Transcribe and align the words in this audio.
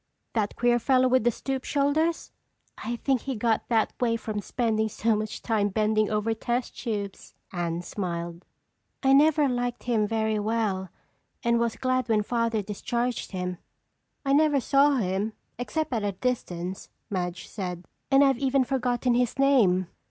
"That 0.33 0.55
queer 0.55 0.79
fellow 0.79 1.07
with 1.07 1.25
the 1.25 1.29
stoop 1.29 1.63
shoulders?" 1.63 2.31
"I 2.75 2.95
think 2.95 3.21
he 3.21 3.35
got 3.35 3.69
that 3.69 3.93
way 4.01 4.15
from 4.17 4.41
spending 4.41 4.89
so 4.89 5.15
much 5.15 5.43
time 5.43 5.69
bending 5.69 6.09
over 6.09 6.33
test 6.33 6.75
tubes," 6.75 7.35
Anne 7.53 7.83
smiled. 7.83 8.43
"I 9.03 9.13
never 9.13 9.47
liked 9.47 9.83
him 9.83 10.07
very 10.07 10.39
well 10.39 10.89
and 11.43 11.59
was 11.59 11.75
glad 11.75 12.09
when 12.09 12.23
Father 12.23 12.63
discharged 12.63 13.29
him." 13.29 13.59
"I 14.25 14.33
never 14.33 14.59
saw 14.59 14.95
him 14.95 15.33
except 15.59 15.93
at 15.93 16.03
a 16.03 16.13
distance," 16.13 16.89
Madge 17.11 17.47
said, 17.47 17.85
"and 18.09 18.23
I've 18.23 18.39
even 18.39 18.63
forgotten 18.63 19.13
his 19.13 19.37
name. 19.37 19.85